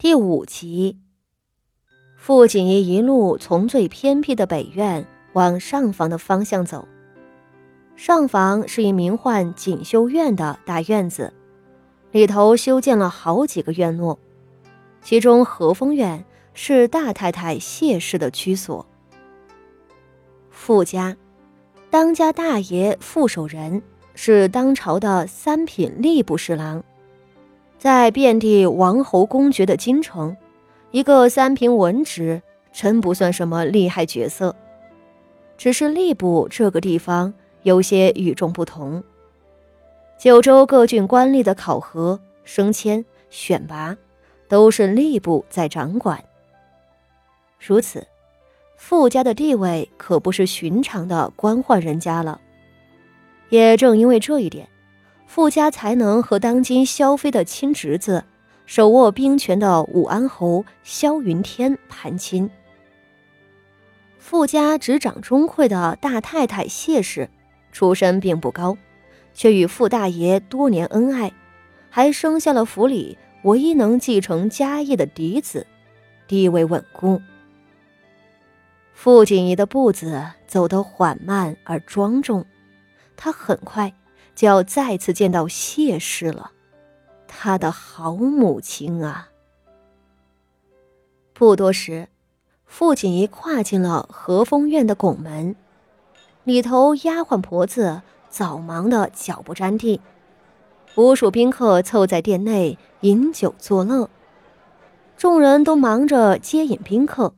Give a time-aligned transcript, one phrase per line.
[0.00, 0.96] 第五集，
[2.16, 6.86] 傅锦仪一路从最偏僻的北院往上房的方向走。
[7.96, 11.34] 上房是一名唤锦绣院的大院子，
[12.12, 14.16] 里头修建了好几个院落，
[15.02, 18.86] 其中和风院是大太太谢氏的居所。
[20.48, 21.16] 傅家，
[21.90, 23.82] 当家大爷傅守仁
[24.14, 26.84] 是当朝的三品吏部侍郎。
[27.78, 30.36] 在遍地王侯公爵的京城，
[30.90, 32.42] 一个三品文职
[32.72, 34.54] 真不算什么厉害角色。
[35.56, 39.02] 只是吏部这个地方有些与众不同。
[40.18, 43.96] 九州各郡官吏的考核、升迁、选拔，
[44.48, 46.22] 都是吏部在掌管。
[47.64, 48.04] 如此，
[48.76, 52.40] 傅家的地位可不是寻常的官宦人家了。
[53.50, 54.68] 也正因为这一点。
[55.28, 58.24] 傅家才能和当今萧妃的亲侄子、
[58.64, 62.50] 手握兵权的武安侯萧云天攀亲。
[64.18, 67.28] 傅家执掌钟会的大太太谢氏，
[67.72, 68.78] 出身并不高，
[69.34, 71.30] 却与傅大爷多年恩爱，
[71.90, 75.66] 还生下了府里唯一能继承家业的嫡子，
[76.26, 77.20] 地位稳固。
[78.94, 82.46] 傅锦仪的步子走得缓慢而庄重，
[83.14, 83.92] 他很快。
[84.38, 86.52] 就要再次见到谢氏了，
[87.26, 89.30] 他的好母亲啊！
[91.32, 92.06] 不多时，
[92.64, 95.56] 傅锦仪跨进了和风院的拱门，
[96.44, 100.00] 里头丫鬟婆子早忙得脚不沾地，
[100.94, 104.08] 无数宾客凑在店内饮酒作乐，
[105.16, 107.34] 众人都忙着接引宾客，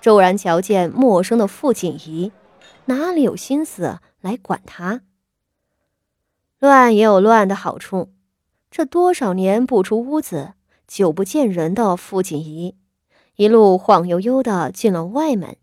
[0.00, 2.30] 骤然瞧见陌生的傅锦仪，
[2.84, 5.00] 哪里有心思来管他？
[6.58, 8.12] 乱也有乱的好处，
[8.70, 10.54] 这多少年不出屋子、
[10.86, 12.76] 久不见人的傅锦仪，
[13.36, 15.56] 一路晃悠悠的进了外门，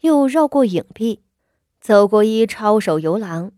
[0.00, 1.22] 又绕过影壁，
[1.80, 3.52] 走过一抄手游廊，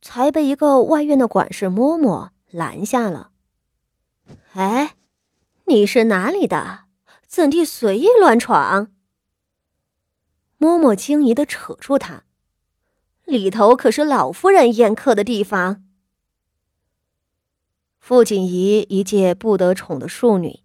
[0.00, 3.30] 才被一个外院的管事嬷嬷拦下了。
[4.54, 4.96] 哎，
[5.66, 6.80] 你是哪里的？
[7.28, 8.88] 怎地随意乱闯？
[10.58, 12.24] 嬷嬷惊疑的扯住他，
[13.24, 15.84] 里头可是老夫人宴客的地方。
[18.02, 20.58] 傅锦仪一介不得宠的庶女，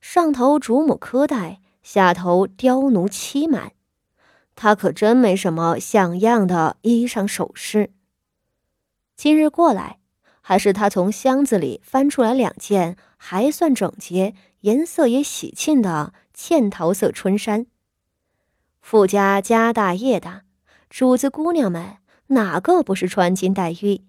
[0.00, 3.70] 上头主母苛待，下头刁奴欺瞒，
[4.56, 7.92] 她可真没什么像样的衣裳首饰。
[9.16, 10.00] 今日过来，
[10.40, 17.66] 还是她从箱子里翻出来两件还算整洁、颜色也喜庆的嵌桃色春衫。
[18.80, 20.42] 傅家家大业大，
[20.88, 24.02] 主子姑娘们哪个不是穿金戴玉？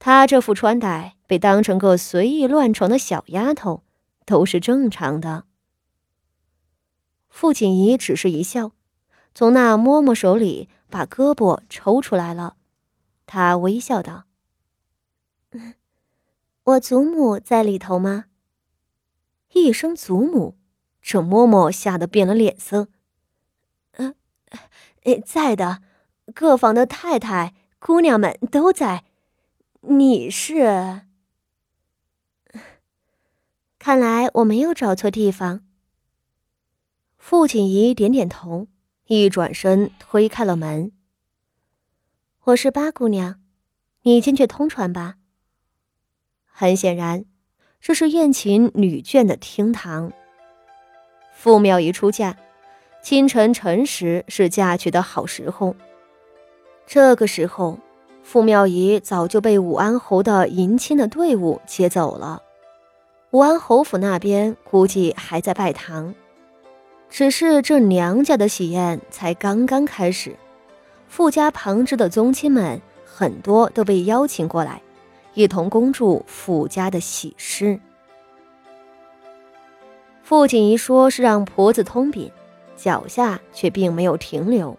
[0.00, 1.18] 她这副穿戴。
[1.30, 3.84] 被当成个随意乱闯的小丫头，
[4.26, 5.44] 都是正常的。
[7.28, 8.72] 傅锦仪只是一笑，
[9.32, 12.56] 从那嬷嬷手里把胳膊抽出来了。
[13.26, 14.24] 她微笑道
[16.64, 18.24] ：“我祖母在里头吗？”
[19.54, 20.58] 一声“祖母”，
[21.00, 22.88] 这嬷嬷吓得变了脸色。
[23.98, 24.16] “嗯，
[25.24, 25.80] 在的，
[26.34, 29.04] 各房的太太、姑娘们都在。
[29.82, 31.02] 你是？”
[33.78, 35.64] 看来我没有找错地方。
[37.16, 38.68] 傅锦仪点点头，
[39.06, 40.92] 一转身推开了门。
[42.44, 43.40] 我是八姑娘，
[44.02, 45.16] 你进去通传吧。
[46.44, 47.24] 很显然，
[47.80, 50.12] 这是宴请女眷的厅堂。
[51.32, 52.36] 傅妙仪出嫁，
[53.02, 55.74] 清晨辰时是嫁娶的好时候。
[56.86, 57.78] 这个时候，
[58.30, 62.40] 傅妙仪早就被武安侯的迎亲的队伍接走了。
[63.32, 66.14] 武安侯府那边估计还在拜堂，
[67.08, 70.36] 只是这娘家的喜宴才刚刚开始，
[71.08, 74.80] 富家旁支的宗亲们很多都被邀请过来，
[75.34, 77.80] 一同恭祝傅家的喜事。
[80.22, 82.30] 傅锦仪说是让婆子通禀，
[82.76, 84.78] 脚下却并没有停留。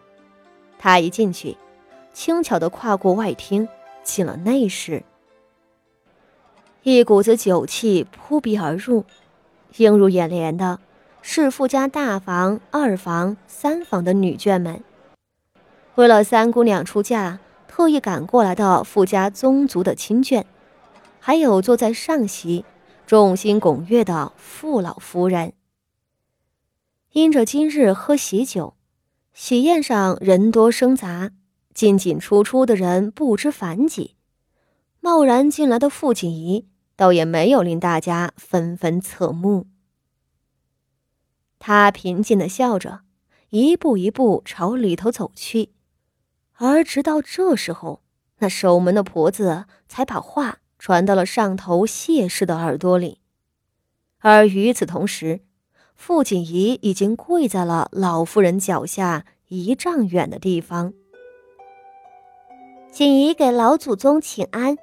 [0.79, 1.57] 他一进去，
[2.13, 3.67] 轻巧地跨过外厅，
[4.03, 5.03] 进了内室。
[6.83, 9.05] 一股子酒气扑鼻而入，
[9.77, 10.79] 映入眼帘的
[11.21, 14.83] 是富家大房、二房、三房的女眷们。
[15.95, 20.43] 为了三姑娘出嫁，特意赶过来的富家宗族的亲眷，
[21.19, 22.65] 还有坐在上席、
[23.05, 25.53] 众星拱月的傅老夫人。
[27.11, 28.73] 因着今日喝喜酒，
[29.33, 31.31] 喜宴上人多声杂，
[31.73, 34.15] 进进出出的人不知凡几。
[34.99, 36.67] 贸然进来的傅锦仪。
[37.01, 39.65] 倒也没有令大家纷纷侧目。
[41.57, 42.99] 他平静的笑着，
[43.49, 45.71] 一步一步朝里头走去。
[46.53, 48.03] 而直到这时候，
[48.37, 53.17] 那守门的婆子才把话传到了上头谢氏的耳朵里。
[54.19, 55.41] 而与此同时，
[55.95, 60.93] 傅锦仪已经跪在了老夫人脚下一丈远的地方。
[62.91, 64.77] 锦仪给老祖宗请安。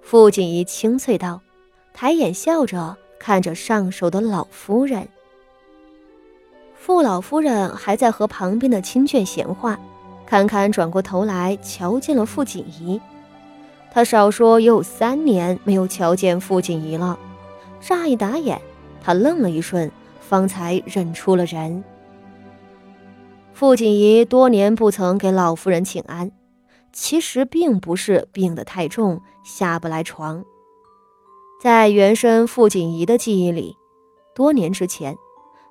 [0.00, 1.42] 傅锦仪清脆道，
[1.92, 5.06] 抬眼笑着看着上首的老夫人。
[6.74, 9.78] 傅老夫人还在和旁边的亲眷闲话，
[10.24, 12.98] 堪堪转过头来瞧见了傅锦仪。
[13.92, 17.18] 她少说也有三年没有瞧见傅锦仪了。
[17.78, 18.58] 乍一打眼，
[19.02, 21.84] 她愣了一瞬，方才认出了人。
[23.52, 26.30] 傅锦仪多年不曾给老夫人请安，
[27.00, 30.44] 其实并不是病得太重下不来床。
[31.62, 33.76] 在原生傅锦仪的记忆里，
[34.34, 35.16] 多年之前。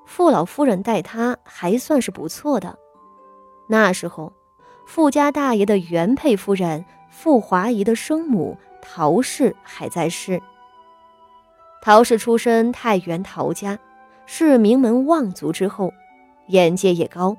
[0.06, 2.80] 傅老夫人待他还算是不错的。
[3.68, 4.32] 那时候，
[4.86, 10.42] 傅家大爷的原配夫人傅华仪的生母陶氏还在世。
[11.82, 13.78] 陶氏出身太原陶家，
[14.26, 15.92] 是名门望族之后，
[16.48, 17.36] 眼界也高。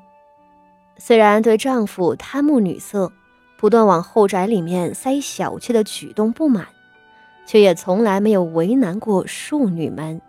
[0.98, 3.10] 虽然对丈夫贪慕女色，
[3.58, 6.68] 不断往后宅里面塞小妾的举动不满，
[7.44, 10.22] 却也从来没有为难过庶女们。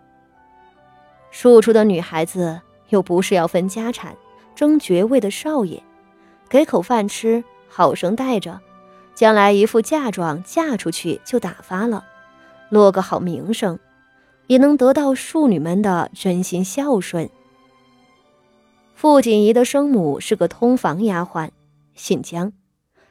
[1.30, 4.16] 庶出的女孩子又不是要分家产、
[4.56, 5.80] 争爵位的少爷，
[6.48, 8.60] 给口饭吃，好生带着，
[9.14, 12.04] 将来一副嫁妆嫁出去就打发了，
[12.68, 13.78] 落个好名声，
[14.48, 17.30] 也能得到庶女们的真心孝顺。
[18.96, 21.50] 傅锦仪的生母是个通房丫鬟，
[21.94, 22.52] 姓江，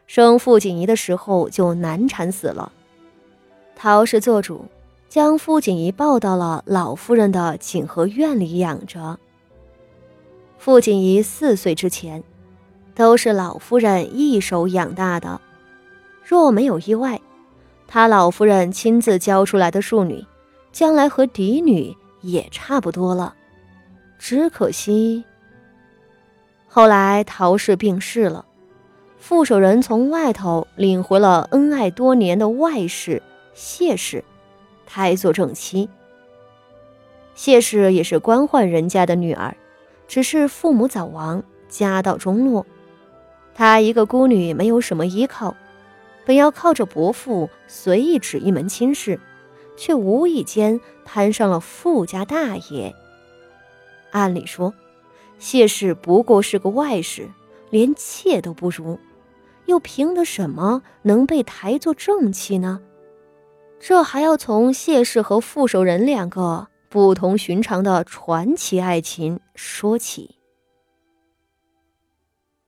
[0.09, 2.71] 生傅锦仪的时候就难产死了，
[3.75, 4.65] 陶氏做主。
[5.07, 9.19] 将傅锦仪抱到了老夫人的景和院里养着。
[10.57, 12.23] 傅锦仪四岁之前，
[12.95, 15.39] 都是老夫人一手养大的。
[16.23, 17.21] 若没有意外，
[17.88, 20.25] 他老夫人亲自教出来的庶女，
[20.71, 23.35] 将来和嫡女也差不多了。
[24.17, 25.23] 只可惜，
[26.67, 28.45] 后来陶氏病逝了，
[29.19, 33.21] 傅守仁从外头领回了恩爱多年的外室
[33.54, 34.24] 谢氏。
[34.92, 35.88] 胎做正妻，
[37.36, 39.56] 谢氏也是官宦人家的女儿，
[40.07, 42.66] 只是父母早亡，家道中落。
[43.54, 45.56] 她一个孤女，没有什么依靠，
[46.25, 49.19] 本要靠着伯父随意指一门亲事，
[49.77, 52.95] 却无意间攀上了富家大爷。
[54.10, 54.74] 按理说，
[55.38, 57.30] 谢氏不过是个外室，
[57.69, 58.98] 连妾都不如，
[59.69, 62.81] 又凭的什么能被抬做正妻呢？
[63.80, 70.38] 这还要从谢氏和傅守仁两个不同寻常的传奇爱情说起。